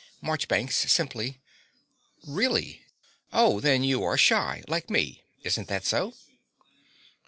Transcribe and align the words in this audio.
MARCHBANKS 0.19 0.89
(simply). 0.91 1.37
Really! 2.27 2.87
Oh, 3.31 3.59
then 3.59 3.83
you 3.83 4.01
are 4.01 4.17
shy, 4.17 4.63
like 4.67 4.89
me. 4.89 5.23
Isn't 5.43 5.67
that 5.67 5.85
so? 5.85 6.15